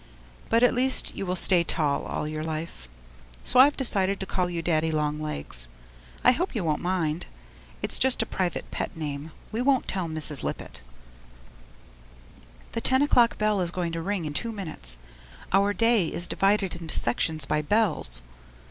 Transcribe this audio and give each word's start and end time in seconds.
But 0.49 0.63
at 0.63 0.73
least 0.73 1.13
you 1.13 1.27
will 1.27 1.35
stay 1.35 1.63
tall 1.63 2.05
all 2.05 2.27
your 2.27 2.43
life! 2.43 2.89
So 3.43 3.59
I've 3.59 3.77
decided 3.77 4.19
to 4.19 4.25
call 4.25 4.49
you 4.49 4.63
Dear 4.63 4.77
Daddy 4.81 4.91
Long 4.91 5.21
Legs. 5.21 5.67
I 6.23 6.31
hope 6.31 6.55
you 6.55 6.63
won't 6.63 6.81
mind. 6.81 7.27
It's 7.83 7.99
just 7.99 8.23
a 8.23 8.25
private 8.25 8.71
pet 8.71 8.97
name 8.97 9.29
we 9.51 9.61
won't 9.61 9.87
tell 9.87 10.07
Mrs. 10.07 10.41
Lippett. 10.41 10.81
The 12.71 12.81
ten 12.81 13.03
o'clock 13.03 13.37
bell 13.37 13.61
is 13.61 13.69
going 13.69 13.91
to 13.91 14.01
ring 14.01 14.25
in 14.25 14.33
two 14.33 14.51
minutes. 14.51 14.97
Our 15.53 15.71
day 15.71 16.07
is 16.07 16.25
divided 16.25 16.75
into 16.81 16.95
sections 16.97 17.45
by 17.45 17.61
bells. 17.61 18.23